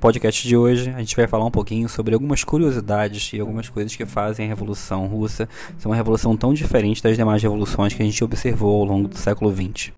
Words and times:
podcast 0.00 0.48
de 0.48 0.56
hoje 0.56 0.90
a 0.90 0.98
gente 0.98 1.14
vai 1.14 1.28
falar 1.28 1.44
um 1.44 1.50
pouquinho 1.50 1.86
sobre 1.88 2.14
algumas 2.14 2.42
curiosidades 2.42 3.32
e 3.34 3.38
algumas 3.38 3.68
coisas 3.68 3.94
que 3.94 4.06
fazem 4.06 4.46
a 4.46 4.48
Revolução 4.48 5.06
Russa 5.06 5.46
ser 5.76 5.86
uma 5.86 5.94
revolução 5.94 6.34
tão 6.34 6.54
diferente 6.54 7.02
das 7.02 7.16
demais 7.16 7.42
revoluções 7.42 7.92
que 7.92 8.02
a 8.02 8.04
gente 8.04 8.24
observou 8.24 8.80
ao 8.80 8.86
longo 8.86 9.08
do 9.08 9.18
século 9.18 9.54
XX. 9.54 9.92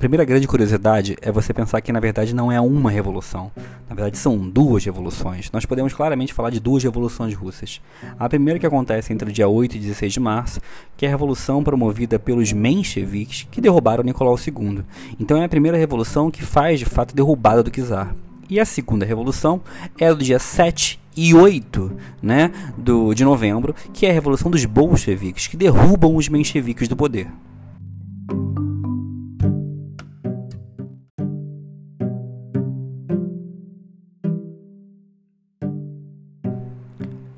Primeira 0.00 0.24
grande 0.24 0.46
curiosidade 0.46 1.16
é 1.20 1.30
você 1.30 1.52
pensar 1.52 1.80
que 1.80 1.92
na 1.92 2.00
verdade 2.00 2.34
não 2.34 2.50
é 2.50 2.60
uma 2.60 2.90
revolução. 2.90 3.52
Na 3.88 3.94
verdade 3.94 4.16
são 4.16 4.38
duas 4.38 4.84
revoluções. 4.84 5.50
Nós 5.52 5.66
podemos 5.66 5.92
claramente 5.92 6.32
falar 6.32 6.50
de 6.50 6.58
duas 6.58 6.82
revoluções 6.82 7.34
russas. 7.34 7.80
A 8.18 8.28
primeira 8.28 8.58
que 8.58 8.66
acontece 8.66 9.12
entre 9.12 9.28
o 9.28 9.32
dia 9.32 9.46
8 9.46 9.76
e 9.76 9.80
16 9.80 10.14
de 10.14 10.20
março, 10.20 10.60
que 10.96 11.04
é 11.04 11.08
a 11.08 11.12
revolução 11.12 11.62
promovida 11.62 12.18
pelos 12.18 12.52
mencheviques 12.52 13.46
que 13.50 13.60
derrubaram 13.60 14.02
Nicolau 14.02 14.36
II. 14.38 14.82
Então 15.20 15.36
é 15.36 15.44
a 15.44 15.48
primeira 15.48 15.76
revolução 15.76 16.30
que 16.30 16.42
faz 16.42 16.78
de 16.78 16.86
fato 16.86 17.12
a 17.12 17.16
derrubada 17.16 17.62
do 17.62 17.70
czar. 17.70 18.14
E 18.48 18.58
a 18.58 18.64
segunda 18.64 19.04
revolução 19.04 19.60
é 19.98 20.08
do 20.14 20.24
dia 20.24 20.38
7 20.38 21.00
e 21.16 21.34
8 21.34 21.92
né, 22.22 22.50
do, 22.76 23.14
de 23.14 23.24
novembro, 23.24 23.74
que 23.92 24.06
é 24.06 24.10
a 24.10 24.14
revolução 24.14 24.50
dos 24.50 24.64
bolcheviques, 24.64 25.46
que 25.46 25.56
derrubam 25.56 26.16
os 26.16 26.28
mencheviques 26.28 26.88
do 26.88 26.96
poder. 26.96 27.28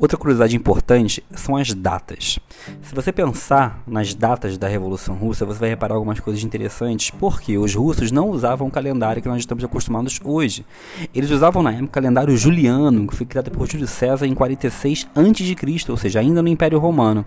Outra 0.05 0.19
curiosidade 0.19 0.55
importante 0.55 1.25
são 1.31 1.57
as 1.57 1.73
datas. 1.73 2.39
Se 2.83 2.95
você 2.95 3.11
pensar 3.11 3.83
nas 3.87 4.13
datas 4.13 4.59
da 4.59 4.69
Revolução 4.69 5.15
Russa, 5.15 5.47
você 5.47 5.59
vai 5.59 5.71
reparar 5.71 5.95
algumas 5.95 6.21
coisas 6.21 6.45
interessantes, 6.45 7.09
porque 7.09 7.57
os 7.57 7.75
russos 7.75 8.13
não 8.13 8.29
usavam 8.29 8.69
o 8.69 8.71
calendário 8.71 9.23
que 9.23 9.29
nós 9.31 9.39
estamos 9.39 9.65
acostumados 9.65 10.21
hoje. 10.23 10.67
Eles 11.15 11.31
usavam 11.31 11.63
na 11.63 11.71
época 11.71 11.87
o 11.87 11.89
calendário 11.89 12.37
juliano, 12.37 13.07
que 13.07 13.17
foi 13.17 13.25
criado 13.25 13.51
por 13.51 13.67
Júlio 13.67 13.87
César 13.87 14.27
em 14.27 14.35
46 14.35 15.09
a.C., 15.15 15.91
ou 15.91 15.97
seja, 15.97 16.21
ainda 16.21 16.43
no 16.43 16.49
Império 16.51 16.79
Romano. 16.79 17.25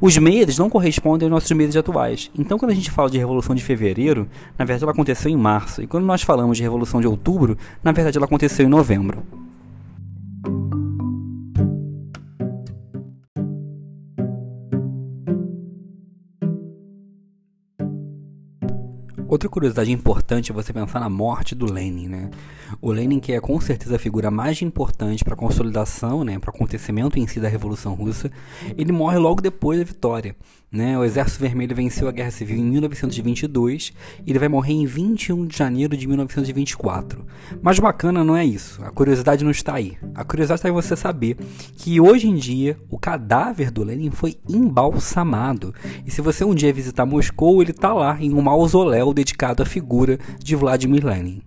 Os 0.00 0.18
meses 0.18 0.58
não 0.58 0.68
correspondem 0.68 1.26
aos 1.26 1.32
nossos 1.32 1.52
meses 1.52 1.76
atuais. 1.76 2.28
Então, 2.36 2.58
quando 2.58 2.72
a 2.72 2.74
gente 2.74 2.90
fala 2.90 3.08
de 3.08 3.18
Revolução 3.18 3.54
de 3.54 3.62
Fevereiro, 3.62 4.28
na 4.58 4.64
verdade 4.64 4.82
ela 4.82 4.90
aconteceu 4.90 5.30
em 5.30 5.36
março. 5.36 5.80
E 5.80 5.86
quando 5.86 6.04
nós 6.04 6.22
falamos 6.22 6.56
de 6.56 6.64
Revolução 6.64 7.00
de 7.00 7.06
Outubro, 7.06 7.56
na 7.84 7.92
verdade 7.92 8.18
ela 8.18 8.26
aconteceu 8.26 8.66
em 8.66 8.68
novembro. 8.68 9.45
Outra 19.28 19.48
curiosidade 19.48 19.90
importante 19.90 20.52
é 20.52 20.54
você 20.54 20.72
pensar 20.72 21.00
na 21.00 21.08
morte 21.08 21.54
do 21.54 21.70
Lenin, 21.70 22.08
né? 22.08 22.30
O 22.80 22.92
Lenin, 22.92 23.18
que 23.18 23.32
é 23.32 23.40
com 23.40 23.60
certeza 23.60 23.96
a 23.96 23.98
figura 23.98 24.30
mais 24.30 24.62
importante 24.62 25.24
para 25.24 25.34
a 25.34 25.36
consolidação, 25.36 26.24
né, 26.24 26.38
para 26.38 26.50
o 26.50 26.54
acontecimento 26.54 27.18
em 27.18 27.26
si 27.26 27.40
da 27.40 27.48
Revolução 27.48 27.94
Russa, 27.94 28.30
ele 28.76 28.92
morre 28.92 29.18
logo 29.18 29.40
depois 29.40 29.78
da 29.78 29.84
vitória. 29.84 30.34
Né? 30.70 30.98
O 30.98 31.04
Exército 31.04 31.40
Vermelho 31.40 31.74
venceu 31.76 32.08
a 32.08 32.12
Guerra 32.12 32.30
Civil 32.30 32.58
em 32.58 32.64
1922 32.64 33.92
e 34.26 34.30
ele 34.30 34.38
vai 34.38 34.48
morrer 34.48 34.74
em 34.74 34.84
21 34.84 35.46
de 35.46 35.56
janeiro 35.56 35.96
de 35.96 36.06
1924. 36.06 37.24
Mas 37.62 37.78
bacana 37.78 38.24
não 38.24 38.36
é 38.36 38.44
isso. 38.44 38.82
A 38.84 38.90
curiosidade 38.90 39.44
não 39.44 39.50
está 39.52 39.74
aí. 39.74 39.96
A 40.14 40.24
curiosidade 40.24 40.58
está 40.58 40.68
em 40.68 40.72
você 40.72 40.96
saber 40.96 41.36
que 41.76 42.00
hoje 42.00 42.28
em 42.28 42.34
dia 42.34 42.76
o 42.90 42.98
cadáver 42.98 43.70
do 43.70 43.84
Lenin 43.84 44.10
foi 44.10 44.36
embalsamado. 44.48 45.72
E 46.04 46.10
se 46.10 46.20
você 46.20 46.44
um 46.44 46.54
dia 46.54 46.72
visitar 46.72 47.06
Moscou, 47.06 47.62
ele 47.62 47.70
está 47.70 47.94
lá 47.94 48.20
em 48.20 48.34
um 48.34 48.42
mausoléu 48.42 49.14
dedicado 49.16 49.62
à 49.62 49.66
figura 49.66 50.16
de 50.44 50.56
Vladimir 50.56 51.04
Lenin. 51.04 51.40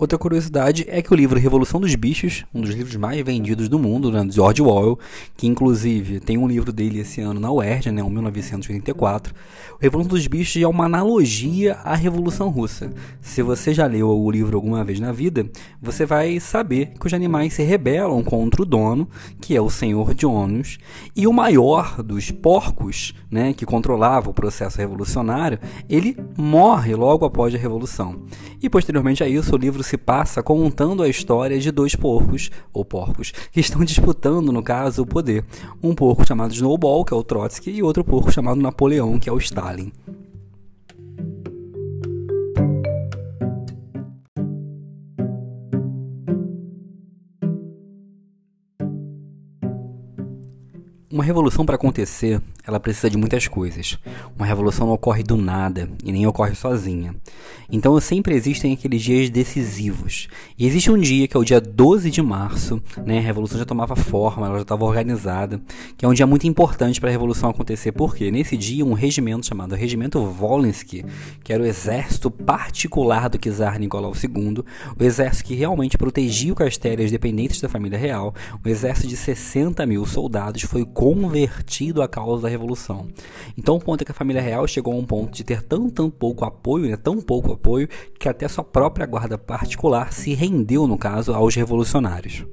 Outra 0.00 0.16
curiosidade 0.16 0.86
é 0.88 1.02
que 1.02 1.12
o 1.12 1.14
livro 1.14 1.38
Revolução 1.38 1.78
dos 1.78 1.94
Bichos, 1.94 2.46
um 2.54 2.62
dos 2.62 2.70
livros 2.70 2.96
mais 2.96 3.22
vendidos 3.22 3.68
do 3.68 3.78
mundo, 3.78 4.10
né, 4.10 4.24
de 4.24 4.34
George 4.34 4.62
Orwell, 4.62 4.98
que 5.36 5.46
inclusive 5.46 6.20
tem 6.20 6.38
um 6.38 6.48
livro 6.48 6.72
dele 6.72 7.00
esse 7.00 7.20
ano 7.20 7.38
na 7.38 7.52
UERJ, 7.52 7.92
né, 7.92 8.02
1984, 8.02 9.34
o 9.74 9.78
Revolução 9.78 10.08
dos 10.08 10.26
Bichos 10.26 10.62
é 10.62 10.66
uma 10.66 10.86
analogia 10.86 11.74
à 11.84 11.94
Revolução 11.94 12.48
Russa. 12.48 12.90
Se 13.20 13.42
você 13.42 13.74
já 13.74 13.84
leu 13.84 14.08
o 14.08 14.30
livro 14.30 14.56
alguma 14.56 14.82
vez 14.82 14.98
na 14.98 15.12
vida, 15.12 15.46
você 15.82 16.06
vai 16.06 16.40
saber 16.40 16.94
que 16.98 17.06
os 17.06 17.12
animais 17.12 17.52
se 17.52 17.62
rebelam 17.62 18.24
contra 18.24 18.62
o 18.62 18.64
dono, 18.64 19.06
que 19.38 19.54
é 19.54 19.60
o 19.60 19.68
Senhor 19.68 20.14
Jonas, 20.16 20.78
e 21.14 21.26
o 21.26 21.32
maior 21.32 22.02
dos 22.02 22.30
porcos, 22.30 23.12
né, 23.30 23.52
que 23.52 23.66
controlava 23.66 24.30
o 24.30 24.34
processo 24.34 24.78
revolucionário, 24.78 25.58
ele 25.90 26.16
morre 26.38 26.94
logo 26.94 27.26
após 27.26 27.54
a 27.54 27.58
Revolução. 27.58 28.22
E 28.62 28.70
posteriormente 28.70 29.22
a 29.22 29.28
isso, 29.28 29.54
o 29.54 29.58
livro 29.58 29.89
se 29.90 29.98
passa 29.98 30.40
contando 30.40 31.02
a 31.02 31.08
história 31.08 31.58
de 31.58 31.72
dois 31.72 31.96
porcos, 31.96 32.48
ou 32.72 32.84
porcos, 32.84 33.32
que 33.50 33.58
estão 33.58 33.84
disputando, 33.84 34.52
no 34.52 34.62
caso, 34.62 35.02
o 35.02 35.06
poder. 35.06 35.44
Um 35.82 35.96
porco 35.96 36.24
chamado 36.24 36.54
Snowball, 36.54 37.04
que 37.04 37.12
é 37.12 37.16
o 37.16 37.24
Trotsky, 37.24 37.72
e 37.72 37.82
outro 37.82 38.04
porco 38.04 38.30
chamado 38.30 38.60
Napoleão, 38.60 39.18
que 39.18 39.28
é 39.28 39.32
o 39.32 39.38
Stalin. 39.38 39.90
Uma 51.12 51.24
revolução 51.24 51.66
para 51.66 51.74
acontecer, 51.74 52.40
ela 52.70 52.80
precisa 52.80 53.10
de 53.10 53.18
muitas 53.18 53.46
coisas. 53.46 53.98
Uma 54.36 54.46
revolução 54.46 54.86
não 54.86 54.94
ocorre 54.94 55.22
do 55.22 55.36
nada 55.36 55.90
e 56.04 56.12
nem 56.12 56.26
ocorre 56.26 56.54
sozinha. 56.54 57.14
Então 57.70 57.98
sempre 58.00 58.34
existem 58.34 58.72
aqueles 58.72 59.02
dias 59.02 59.30
decisivos. 59.30 60.28
E 60.58 60.66
existe 60.66 60.90
um 60.90 60.98
dia 60.98 61.28
que 61.28 61.36
é 61.36 61.40
o 61.40 61.44
dia 61.44 61.60
12 61.60 62.10
de 62.10 62.22
março, 62.22 62.82
né? 63.04 63.18
A 63.18 63.22
revolução 63.22 63.58
já 63.58 63.64
tomava 63.64 63.94
forma, 63.94 64.46
ela 64.46 64.56
já 64.56 64.62
estava 64.62 64.84
organizada, 64.84 65.60
que 65.96 66.04
é 66.04 66.08
um 66.08 66.14
dia 66.14 66.26
muito 66.26 66.46
importante 66.46 67.00
para 67.00 67.10
a 67.10 67.12
revolução 67.12 67.50
acontecer, 67.50 67.92
porque 67.92 68.30
nesse 68.30 68.56
dia 68.56 68.84
um 68.84 68.92
regimento 68.92 69.46
chamado 69.46 69.74
Regimento 69.74 70.24
Volensky, 70.24 71.04
que 71.44 71.52
era 71.52 71.62
o 71.62 71.66
exército 71.66 72.30
particular 72.30 73.28
do 73.28 73.38
czar 73.38 73.78
Nicolau 73.78 74.12
II, 74.12 74.64
o 74.98 75.04
exército 75.04 75.48
que 75.48 75.54
realmente 75.54 75.98
protegia 75.98 76.52
o 76.52 76.56
castelo 76.56 77.02
e 77.02 77.04
os 77.04 77.10
dependentes 77.10 77.60
da 77.60 77.68
família 77.68 77.98
real, 77.98 78.34
um 78.64 78.68
exército 78.68 79.08
de 79.08 79.16
60 79.16 79.84
mil 79.86 80.04
soldados 80.06 80.62
foi 80.62 80.84
convertido 80.84 82.02
à 82.02 82.08
causa 82.08 82.42
da 82.42 82.48
revolução. 82.48 82.59
Então 83.56 83.76
o 83.76 83.80
ponto 83.80 84.02
é 84.02 84.04
que 84.04 84.12
a 84.12 84.14
família 84.14 84.42
real 84.42 84.66
chegou 84.66 84.92
a 84.92 84.96
um 84.96 85.04
ponto 85.04 85.32
de 85.32 85.44
ter 85.44 85.62
tão, 85.62 85.88
tão 85.88 86.10
pouco 86.10 86.44
apoio, 86.44 86.88
né, 86.88 86.96
tão 86.96 87.20
pouco 87.20 87.52
apoio, 87.52 87.88
que 88.18 88.28
até 88.28 88.46
sua 88.48 88.64
própria 88.64 89.06
guarda 89.06 89.38
particular 89.38 90.12
se 90.12 90.34
rendeu, 90.34 90.86
no 90.86 90.98
caso, 90.98 91.32
aos 91.32 91.54
revolucionários. 91.54 92.44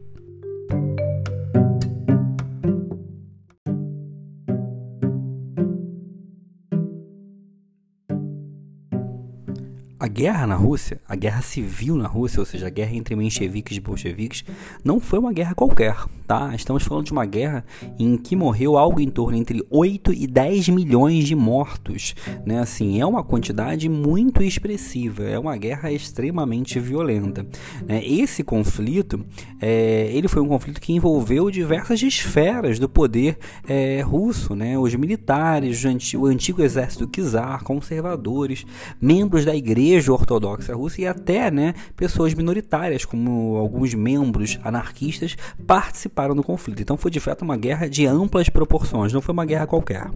A 9.99 10.07
guerra 10.07 10.45
na 10.45 10.55
Rússia, 10.55 11.01
a 11.09 11.15
guerra 11.15 11.41
civil 11.41 11.95
na 11.95 12.07
Rússia, 12.07 12.39
ou 12.39 12.45
seja, 12.45 12.67
a 12.67 12.69
guerra 12.69 12.93
entre 12.93 13.15
mencheviques 13.15 13.75
e 13.75 13.79
bolcheviques, 13.79 14.45
não 14.83 14.99
foi 14.99 15.17
uma 15.17 15.33
guerra 15.33 15.55
qualquer, 15.55 15.97
tá? 16.27 16.53
Estamos 16.53 16.83
falando 16.83 17.05
de 17.05 17.11
uma 17.11 17.25
guerra 17.25 17.65
em 17.97 18.15
que 18.15 18.35
morreu 18.35 18.77
algo 18.77 18.99
em 18.99 19.09
torno 19.09 19.35
entre 19.35 19.65
8 19.71 20.13
e 20.13 20.27
10 20.27 20.69
milhões 20.69 21.25
de 21.25 21.33
mortos, 21.33 22.13
né? 22.45 22.59
Assim, 22.59 23.01
é 23.01 23.05
uma 23.07 23.23
quantidade 23.23 23.89
muito 23.89 24.43
expressiva, 24.43 25.23
é 25.23 25.39
uma 25.39 25.57
guerra 25.57 25.91
extremamente 25.91 26.79
violenta. 26.79 27.47
Né? 27.83 28.05
Esse 28.05 28.43
conflito, 28.43 29.25
é, 29.59 30.11
ele 30.13 30.27
foi 30.27 30.43
um 30.43 30.47
conflito 30.47 30.79
que 30.79 30.93
envolveu 30.93 31.49
diversas 31.49 32.03
esferas 32.03 32.77
do 32.77 32.87
poder 32.87 33.39
é, 33.67 34.01
russo, 34.01 34.55
né? 34.55 34.77
Os 34.77 34.93
militares, 34.93 35.83
o 36.13 36.27
antigo 36.27 36.61
exército 36.61 37.07
czar, 37.07 37.63
conservadores, 37.63 38.63
membros 39.01 39.43
da 39.43 39.55
igreja 39.55 39.87
Igreja 39.97 40.13
Ortodoxa 40.13 40.75
Russa 40.75 41.01
e 41.01 41.07
até 41.07 41.49
né, 41.49 41.73
pessoas 41.95 42.33
minoritárias, 42.33 43.03
como 43.03 43.57
alguns 43.57 43.95
membros 43.95 44.59
anarquistas, 44.63 45.35
participaram 45.65 46.35
do 46.35 46.43
conflito. 46.43 46.81
Então 46.81 46.97
foi 46.97 47.09
de 47.09 47.19
fato 47.19 47.41
uma 47.41 47.57
guerra 47.57 47.89
de 47.89 48.05
amplas 48.05 48.47
proporções, 48.47 49.11
não 49.11 49.21
foi 49.21 49.33
uma 49.33 49.45
guerra 49.45 49.65
qualquer. 49.65 50.07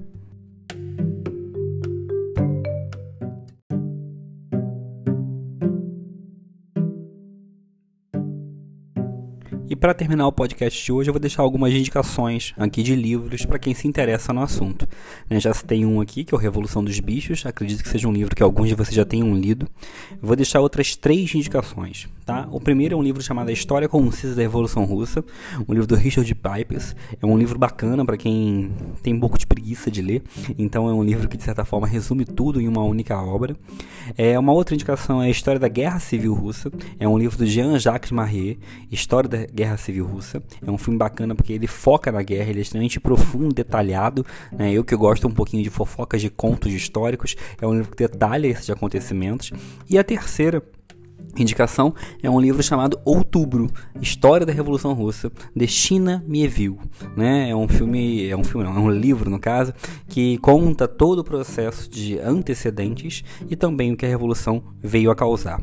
E 9.71 9.75
para 9.77 9.93
terminar 9.93 10.27
o 10.27 10.33
podcast 10.33 10.83
de 10.83 10.91
hoje, 10.91 11.09
eu 11.09 11.13
vou 11.13 11.19
deixar 11.21 11.43
algumas 11.43 11.73
indicações 11.73 12.53
aqui 12.57 12.83
de 12.83 12.93
livros 12.93 13.45
para 13.45 13.57
quem 13.57 13.73
se 13.73 13.87
interessa 13.87 14.33
no 14.33 14.41
assunto. 14.41 14.85
Né, 15.29 15.39
já 15.39 15.53
tem 15.53 15.85
um 15.85 16.01
aqui, 16.01 16.25
que 16.25 16.35
é 16.35 16.37
o 16.37 16.39
Revolução 16.41 16.83
dos 16.83 16.99
Bichos, 16.99 17.45
acredito 17.45 17.81
que 17.81 17.87
seja 17.87 18.05
um 18.05 18.11
livro 18.11 18.35
que 18.35 18.43
alguns 18.43 18.67
de 18.67 18.75
vocês 18.75 18.93
já 18.93 19.05
tenham 19.05 19.33
lido. 19.33 19.65
vou 20.21 20.35
deixar 20.35 20.59
outras 20.59 20.97
três 20.97 21.33
indicações. 21.33 22.09
Tá? 22.25 22.47
O 22.51 22.59
primeiro 22.59 22.95
é 22.95 22.97
um 22.97 23.01
livro 23.01 23.21
chamado 23.21 23.49
A 23.49 23.53
História 23.53 23.87
Concisa 23.87 24.35
da 24.35 24.41
Revolução 24.41 24.83
Russa, 24.83 25.23
um 25.67 25.73
livro 25.73 25.87
do 25.87 25.95
Richard 25.95 26.35
Pipes. 26.35 26.93
É 27.21 27.25
um 27.25 27.37
livro 27.37 27.57
bacana 27.57 28.05
para 28.05 28.17
quem 28.17 28.71
tem 29.01 29.13
um 29.13 29.19
pouco 29.21 29.37
de 29.37 29.47
preguiça 29.47 29.89
de 29.89 30.01
ler, 30.01 30.21
então 30.59 30.89
é 30.89 30.93
um 30.93 31.03
livro 31.03 31.29
que 31.29 31.37
de 31.37 31.43
certa 31.43 31.63
forma 31.63 31.87
resume 31.87 32.25
tudo 32.25 32.59
em 32.59 32.67
uma 32.67 32.83
única 32.83 33.17
obra. 33.17 33.55
É, 34.17 34.37
uma 34.37 34.51
outra 34.51 34.75
indicação 34.75 35.21
é 35.23 35.27
a 35.27 35.29
História 35.29 35.59
da 35.59 35.67
Guerra 35.69 35.99
Civil 35.99 36.33
Russa, 36.33 36.69
é 36.99 37.07
um 37.07 37.17
livro 37.17 37.37
do 37.37 37.45
Jean-Jacques 37.45 38.11
Marrier, 38.11 38.57
História 38.91 39.29
da 39.29 39.60
Guerra 39.61 39.77
Civil 39.77 40.07
Russa. 40.07 40.41
É 40.65 40.71
um 40.71 40.77
filme 40.77 40.97
bacana 40.97 41.35
porque 41.35 41.53
ele 41.53 41.67
foca 41.67 42.11
na 42.11 42.23
guerra, 42.23 42.49
ele 42.49 42.59
é 42.59 42.61
extremamente 42.63 42.99
profundo, 42.99 43.53
detalhado. 43.53 44.25
Né? 44.51 44.73
Eu 44.73 44.83
que 44.83 44.95
gosto 44.95 45.27
um 45.27 45.31
pouquinho 45.31 45.61
de 45.61 45.69
fofocas 45.69 46.19
de 46.19 46.31
contos 46.31 46.73
históricos, 46.73 47.35
é 47.61 47.67
um 47.67 47.73
livro 47.75 47.91
que 47.91 47.97
detalha 47.97 48.47
esses 48.47 48.69
acontecimentos. 48.71 49.51
E 49.87 49.99
a 49.99 50.03
terceira 50.03 50.63
indicação 51.37 51.93
é 52.23 52.29
um 52.29 52.41
livro 52.41 52.63
chamado 52.63 52.99
Outubro, 53.05 53.69
História 54.01 54.47
da 54.47 54.51
Revolução 54.51 54.93
Russa, 54.93 55.31
de 55.55 55.67
China 55.67 56.23
Mieville, 56.27 56.79
né? 57.15 57.51
É 57.51 57.55
um 57.55 57.67
filme, 57.67 58.27
é 58.27 58.35
um 58.35 58.43
filme, 58.43 58.65
não, 58.65 58.75
é 58.75 58.79
um 58.79 58.89
livro 58.89 59.29
no 59.29 59.39
caso, 59.39 59.73
que 60.07 60.39
conta 60.39 60.87
todo 60.87 61.19
o 61.19 61.23
processo 61.23 61.87
de 61.87 62.17
antecedentes 62.17 63.23
e 63.47 63.55
também 63.55 63.93
o 63.93 63.95
que 63.95 64.07
a 64.07 64.09
revolução 64.09 64.63
veio 64.81 65.11
a 65.11 65.15
causar. 65.15 65.61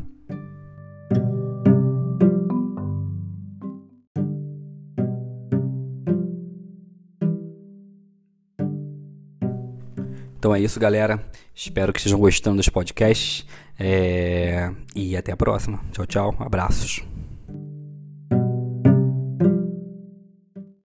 Então 10.39 10.55
é 10.55 10.61
isso, 10.61 10.79
galera. 10.79 11.21
Espero 11.55 11.93
que 11.93 11.99
estejam 11.99 12.19
gostando 12.19 12.57
dos 12.57 12.69
podcasts. 12.69 13.45
É... 13.79 14.71
E 14.95 15.17
até 15.17 15.33
a 15.33 15.37
próxima. 15.37 15.81
Tchau, 15.93 16.07
tchau. 16.07 16.37
Abraços. 16.39 17.03